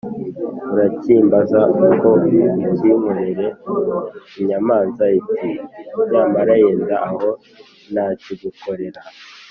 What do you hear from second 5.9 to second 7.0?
‘nyamara yenda